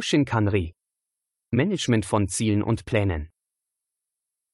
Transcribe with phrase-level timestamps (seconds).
[0.00, 0.72] Hoshin Kanri
[1.50, 3.28] Management von Zielen und Plänen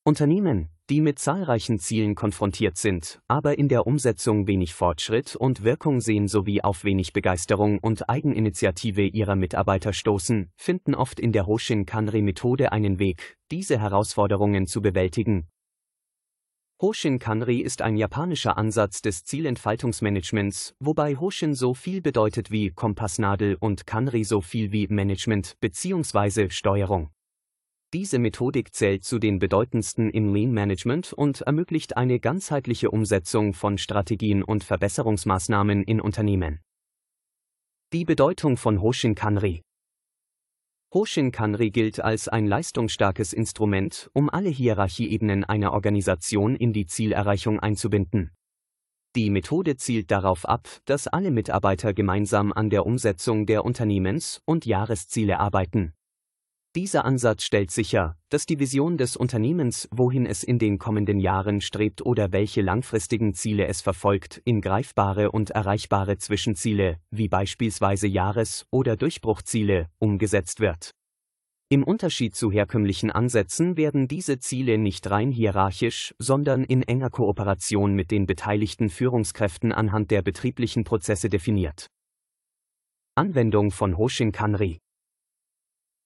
[0.03, 6.01] Unternehmen, die mit zahlreichen Zielen konfrontiert sind, aber in der Umsetzung wenig Fortschritt und Wirkung
[6.01, 12.73] sehen sowie auf wenig Begeisterung und Eigeninitiative ihrer Mitarbeiter stoßen, finden oft in der Hoshin-Kanri-Methode
[12.73, 15.47] einen Weg, diese Herausforderungen zu bewältigen.
[16.79, 23.87] Hoshin-Kanri ist ein japanischer Ansatz des Zielentfaltungsmanagements, wobei Hoshin so viel bedeutet wie Kompassnadel und
[23.87, 26.51] Kanri so viel wie Management bzw.
[26.51, 27.09] Steuerung.
[27.95, 33.79] Diese Methodik zählt zu den bedeutendsten im Lean Management und ermöglicht eine ganzheitliche Umsetzung von
[33.79, 36.61] Strategien und Verbesserungsmaßnahmen in Unternehmen.
[37.95, 39.63] Die Bedeutung von Hoshin Kanri
[40.97, 47.61] Hoshin Kanri gilt als ein leistungsstarkes Instrument, um alle Hierarchieebenen einer Organisation in die Zielerreichung
[47.61, 48.31] einzubinden.
[49.15, 54.65] Die Methode zielt darauf ab, dass alle Mitarbeiter gemeinsam an der Umsetzung der Unternehmens- und
[54.65, 55.93] Jahresziele arbeiten.
[56.77, 61.63] Dieser Ansatz stellt sicher, dass die Vision des Unternehmens, wohin es in den kommenden Jahren
[61.63, 68.67] strebt oder welche langfristigen Ziele es verfolgt, in greifbare und erreichbare Zwischenziele, wie beispielsweise Jahres-
[68.71, 70.91] oder Durchbruchziele, umgesetzt wird.
[71.71, 77.95] Im Unterschied zu herkömmlichen Ansätzen werden diese Ziele nicht rein hierarchisch, sondern in enger Kooperation
[77.95, 81.87] mit den beteiligten Führungskräften anhand der betrieblichen Prozesse definiert.
[83.15, 84.79] Anwendung von Hoshin Kanri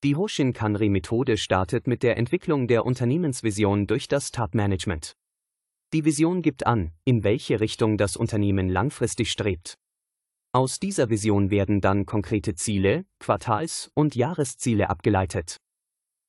[0.02, 5.14] die Hoshin-Kanri-Methode startet mit der Entwicklung der Unternehmensvision durch das Top-Management.
[5.92, 9.74] Die Vision gibt an, in welche Richtung das Unternehmen langfristig strebt.
[10.52, 15.58] Aus dieser Vision werden dann konkrete Ziele, Quartals- und Jahresziele abgeleitet.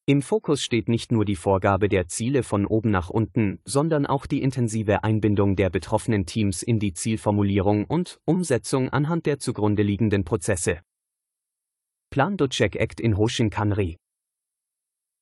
[0.05, 4.25] Im Fokus steht nicht nur die Vorgabe der Ziele von oben nach unten, sondern auch
[4.25, 10.25] die intensive Einbindung der betroffenen Teams in die Zielformulierung und Umsetzung anhand der zugrunde liegenden
[10.25, 10.81] Prozesse.
[12.13, 13.95] Plan do Check Act in Hoshin Kanri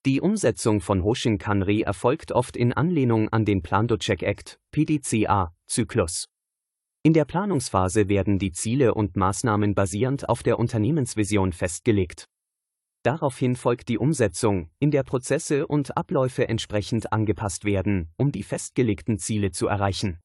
[0.08, 4.60] Die Umsetzung von Hoshin Kanri erfolgt oft in Anlehnung an den Plan do Check Act,
[4.72, 6.26] PDCA, Zyklus.
[7.04, 12.26] In der Planungsphase werden die Ziele und Maßnahmen basierend auf der Unternehmensvision festgelegt.
[13.04, 19.20] Daraufhin folgt die Umsetzung, in der Prozesse und Abläufe entsprechend angepasst werden, um die festgelegten
[19.20, 20.18] Ziele zu erreichen.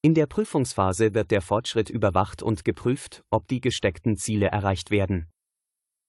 [0.00, 5.28] In der Prüfungsphase wird der Fortschritt überwacht und geprüft, ob die gesteckten Ziele erreicht werden.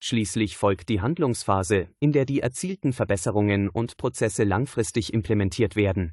[0.06, 6.12] Schließlich folgt die Handlungsphase, in der die erzielten Verbesserungen und Prozesse langfristig implementiert werden.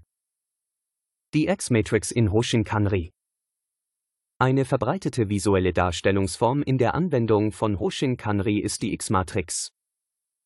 [1.35, 3.11] Die X-Matrix in Hoshin Kanri
[4.39, 9.73] Eine verbreitete visuelle Darstellungsform in der Anwendung von Hoshin Kanri ist die X-Matrix.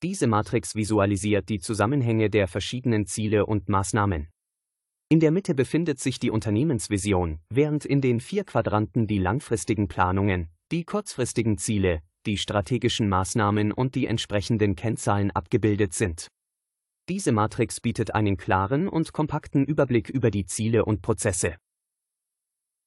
[0.02, 4.30] Diese Matrix visualisiert die Zusammenhänge der verschiedenen Ziele und Maßnahmen.
[5.10, 10.48] In der Mitte befindet sich die Unternehmensvision, während in den vier Quadranten die langfristigen Planungen,
[10.72, 16.28] die kurzfristigen Ziele, die strategischen Maßnahmen und die entsprechenden Kennzahlen abgebildet sind.
[17.08, 21.56] Diese Matrix bietet einen klaren und kompakten Überblick über die Ziele und Prozesse.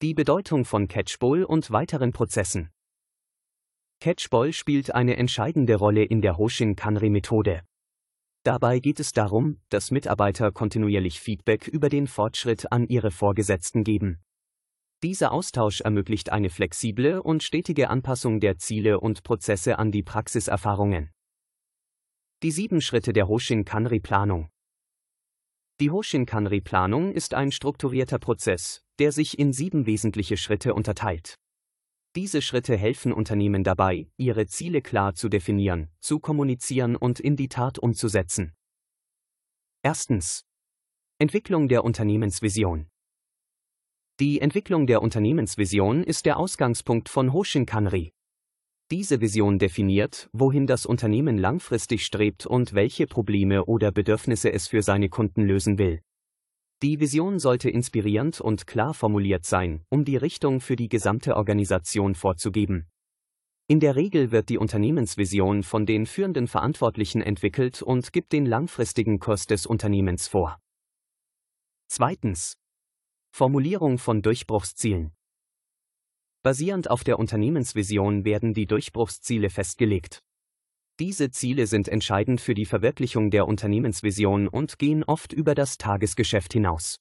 [0.02, 2.70] Die Bedeutung von Catchball und weiteren Prozessen.
[4.00, 7.62] Catchball spielt eine entscheidende Rolle in der Hoshin-Kanri-Methode.
[8.44, 14.20] Dabei geht es darum, dass Mitarbeiter kontinuierlich Feedback über den Fortschritt an ihre Vorgesetzten geben.
[15.04, 21.12] Dieser Austausch ermöglicht eine flexible und stetige Anpassung der Ziele und Prozesse an die Praxiserfahrungen.
[22.42, 24.50] Die sieben Schritte der Hoshin-Kanri-Planung
[25.80, 31.36] Die Hoshin-Kanri-Planung ist ein strukturierter Prozess, der sich in sieben wesentliche Schritte unterteilt.
[32.16, 37.50] Diese Schritte helfen Unternehmen dabei, ihre Ziele klar zu definieren, zu kommunizieren und in die
[37.50, 38.56] Tat umzusetzen.
[39.84, 40.44] Erstens.
[41.20, 42.90] Entwicklung der Unternehmensvision.
[44.20, 48.14] Die Entwicklung der Unternehmensvision ist der Ausgangspunkt von Hoshin Kanri.
[48.90, 54.82] Diese Vision definiert, wohin das Unternehmen langfristig strebt und welche Probleme oder Bedürfnisse es für
[54.82, 56.02] seine Kunden lösen will.
[56.82, 62.16] Die Vision sollte inspirierend und klar formuliert sein, um die Richtung für die gesamte Organisation
[62.16, 62.88] vorzugeben.
[63.68, 69.20] In der Regel wird die Unternehmensvision von den führenden Verantwortlichen entwickelt und gibt den langfristigen
[69.20, 70.58] Kurs des Unternehmens vor.
[71.88, 72.56] Zweitens.
[73.38, 75.12] Formulierung von Durchbruchszielen.
[76.42, 80.24] Basierend auf der Unternehmensvision werden die Durchbruchsziele festgelegt.
[81.00, 86.54] Diese Ziele sind entscheidend für die Verwirklichung der Unternehmensvision und gehen oft über das Tagesgeschäft
[86.54, 86.98] hinaus.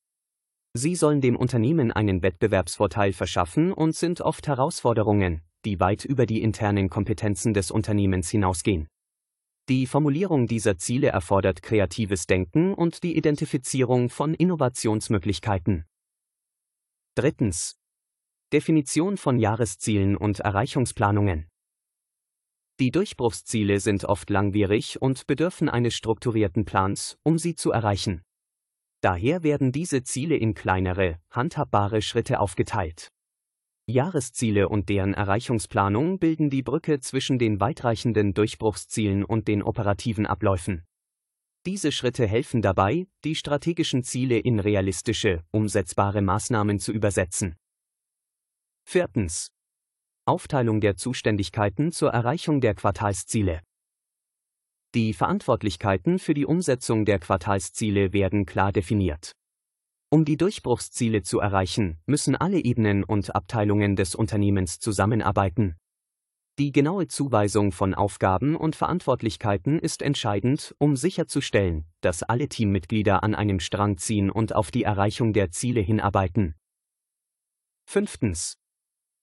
[0.74, 6.42] Sie sollen dem Unternehmen einen Wettbewerbsvorteil verschaffen und sind oft Herausforderungen, die weit über die
[6.42, 8.88] internen Kompetenzen des Unternehmens hinausgehen.
[9.70, 15.86] Die Formulierung dieser Ziele erfordert kreatives Denken und die Identifizierung von Innovationsmöglichkeiten.
[17.18, 17.78] Drittens.
[18.52, 21.48] Definition von Jahreszielen und Erreichungsplanungen.
[22.78, 28.20] Die Durchbruchsziele sind oft langwierig und bedürfen eines strukturierten Plans, um sie zu erreichen.
[29.00, 33.08] Daher werden diese Ziele in kleinere, handhabbare Schritte aufgeteilt.
[33.86, 40.84] Jahresziele und deren Erreichungsplanung bilden die Brücke zwischen den weitreichenden Durchbruchszielen und den operativen Abläufen.
[41.66, 47.56] Diese Schritte helfen dabei, die strategischen Ziele in realistische, umsetzbare Maßnahmen zu übersetzen.
[48.84, 49.48] Viertens.
[50.26, 53.62] Aufteilung der Zuständigkeiten zur Erreichung der Quartalsziele.
[54.94, 59.32] Die Verantwortlichkeiten für die Umsetzung der Quartalsziele werden klar definiert.
[60.08, 65.76] Um die Durchbruchsziele zu erreichen, müssen alle Ebenen und Abteilungen des Unternehmens zusammenarbeiten.
[66.58, 73.34] Die genaue Zuweisung von Aufgaben und Verantwortlichkeiten ist entscheidend, um sicherzustellen, dass alle Teammitglieder an
[73.34, 76.54] einem Strang ziehen und auf die Erreichung der Ziele hinarbeiten.
[77.84, 78.56] Fünftens.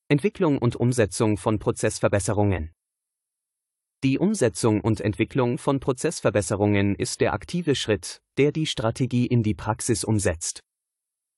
[0.10, 2.72] Entwicklung und Umsetzung von Prozessverbesserungen.
[4.04, 9.56] Die Umsetzung und Entwicklung von Prozessverbesserungen ist der aktive Schritt, der die Strategie in die
[9.56, 10.60] Praxis umsetzt.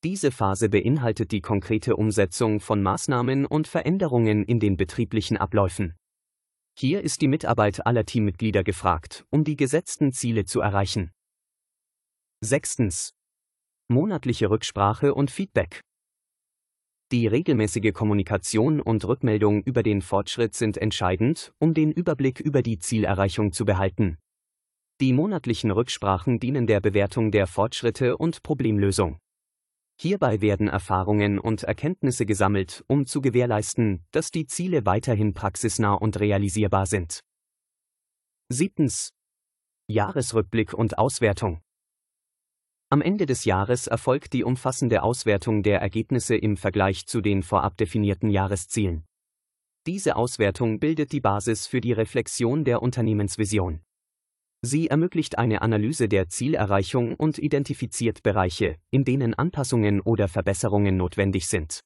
[0.06, 5.96] Diese Phase beinhaltet die konkrete Umsetzung von Maßnahmen und Veränderungen in den betrieblichen Abläufen.
[6.78, 11.10] Hier ist die Mitarbeit aller Teammitglieder gefragt, um die gesetzten Ziele zu erreichen.
[12.40, 13.14] Sechstens.
[13.88, 15.80] Monatliche Rücksprache und Feedback.
[17.10, 22.78] Die regelmäßige Kommunikation und Rückmeldung über den Fortschritt sind entscheidend, um den Überblick über die
[22.78, 24.18] Zielerreichung zu behalten.
[25.00, 29.18] Die monatlichen Rücksprachen dienen der Bewertung der Fortschritte und Problemlösung.
[29.98, 36.20] Hierbei werden Erfahrungen und Erkenntnisse gesammelt, um zu gewährleisten, dass die Ziele weiterhin praxisnah und
[36.20, 37.20] realisierbar sind.
[38.50, 39.14] Siebtens.
[39.88, 41.62] Jahresrückblick und Auswertung.
[42.90, 47.76] Am Ende des Jahres erfolgt die umfassende Auswertung der Ergebnisse im Vergleich zu den vorab
[47.76, 49.06] definierten Jahreszielen.
[49.86, 53.85] Diese Auswertung bildet die Basis für die Reflexion der Unternehmensvision.
[54.66, 61.46] Sie ermöglicht eine Analyse der Zielerreichung und identifiziert Bereiche, in denen Anpassungen oder Verbesserungen notwendig
[61.46, 61.82] sind.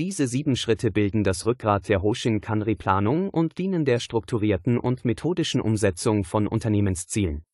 [0.00, 6.24] Diese sieben Schritte bilden das Rückgrat der Hoshin-Kanri-Planung und dienen der strukturierten und methodischen Umsetzung
[6.24, 7.44] von Unternehmenszielen.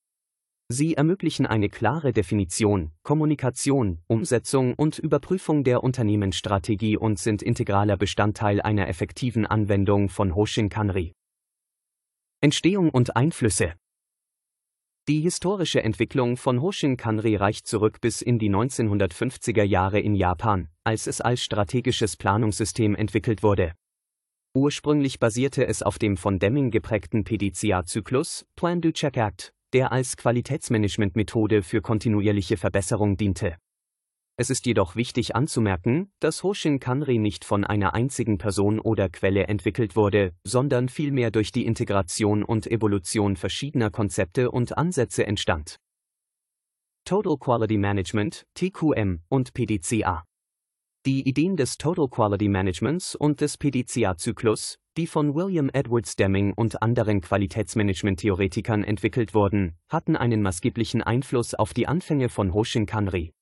[0.73, 8.63] Sie ermöglichen eine klare Definition, Kommunikation, Umsetzung und Überprüfung der Unternehmensstrategie und sind integraler Bestandteil
[8.63, 11.13] einer effektiven Anwendung von Hoshin-Kanri.
[12.41, 13.75] Entstehung und Einflüsse
[15.11, 20.69] Die historische Entwicklung von Hoshin Kanri reicht zurück bis in die 1950er Jahre in Japan,
[20.85, 23.73] als es als strategisches Planungssystem entwickelt wurde.
[24.55, 30.17] Ursprünglich basierte es auf dem von Deming geprägten PDCA-Zyklus, Plan Do Check Act, der als
[30.17, 33.57] Qualitätsmanagementmethode für kontinuierliche Verbesserung diente.
[34.37, 39.49] Es ist jedoch wichtig anzumerken, dass Hoshin Kanri nicht von einer einzigen Person oder Quelle
[39.49, 45.77] entwickelt wurde, sondern vielmehr durch die Integration und Evolution verschiedener Konzepte und Ansätze entstand.
[47.05, 50.25] Total Quality Management, TQM und PDCA.
[51.07, 56.83] Die Ideen des Total Quality Managements und des PDCA-Zyklus, die von William Edwards Deming und
[56.83, 63.33] anderen Qualitätsmanagement-Theoretikern entwickelt wurden, hatten einen maßgeblichen Einfluss auf die Anfänge von Hoshin Kanri.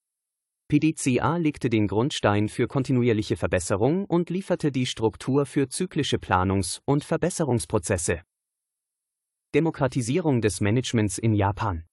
[0.71, 7.05] PDCA legte den Grundstein für kontinuierliche Verbesserung und lieferte die Struktur für zyklische Planungs- und
[7.05, 8.21] Verbesserungsprozesse.
[9.55, 11.85] Demokratisierung des Managements in Japan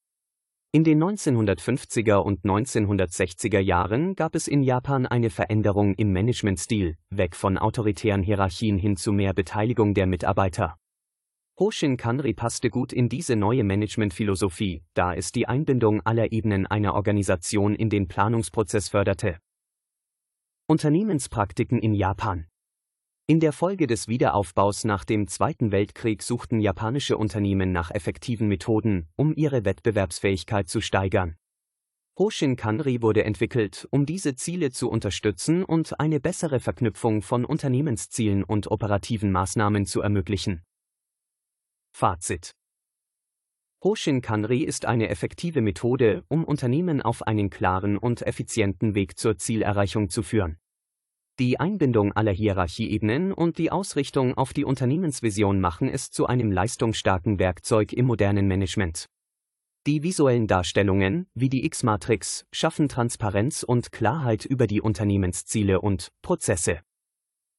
[0.74, 7.38] In den 1950er und 1960er Jahren gab es in Japan eine Veränderung im Managementstil, weg
[7.38, 10.76] von autoritären Hierarchien hin zu mehr Beteiligung der Mitarbeiter.
[11.58, 16.96] Hoshin Kanri passte gut in diese neue Managementphilosophie, da es die Einbindung aller Ebenen einer
[16.96, 19.38] Organisation in den Planungsprozess förderte.
[20.68, 22.48] Unternehmenspraktiken in Japan
[23.28, 29.08] In der Folge des Wiederaufbaus nach dem Zweiten Weltkrieg suchten japanische Unternehmen nach effektiven Methoden,
[29.16, 31.38] um ihre Wettbewerbsfähigkeit zu steigern.
[32.20, 38.44] Hoshin Kanri wurde entwickelt, um diese Ziele zu unterstützen und eine bessere Verknüpfung von Unternehmenszielen
[38.44, 40.62] und operativen Maßnahmen zu ermöglichen.
[41.98, 42.52] Fazit
[43.82, 49.38] Hoshin Kanri ist eine effektive Methode, um Unternehmen auf einen klaren und effizienten Weg zur
[49.38, 50.58] Zielerreichung zu führen.
[51.40, 57.40] Die Einbindung aller Hierarchieebenen und die Ausrichtung auf die Unternehmensvision machen es zu einem leistungsstarken
[57.40, 59.06] Werkzeug im modernen Management.
[59.88, 66.82] Die visuellen Darstellungen, wie die X-Matrix, schaffen Transparenz und Klarheit über die Unternehmensziele und Prozesse.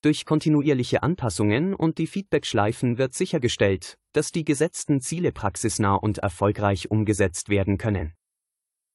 [0.06, 6.92] Durch kontinuierliche Anpassungen und die Feedbackschleifen wird sichergestellt, dass die gesetzten Ziele praxisnah und erfolgreich
[6.92, 8.12] umgesetzt werden können.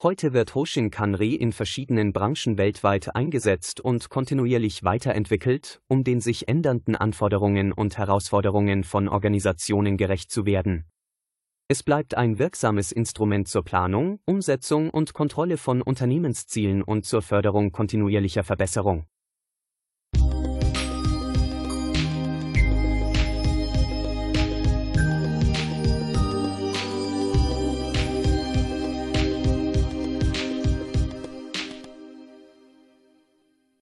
[0.02, 6.48] Heute wird Hoshin Kanri in verschiedenen Branchen weltweit eingesetzt und kontinuierlich weiterentwickelt, um den sich
[6.48, 10.86] ändernden Anforderungen und Herausforderungen von Organisationen gerecht zu werden.
[11.68, 17.74] Es bleibt ein wirksames Instrument zur Planung, Umsetzung und Kontrolle von Unternehmenszielen und zur Förderung
[17.74, 19.08] kontinuierlicher Verbesserung.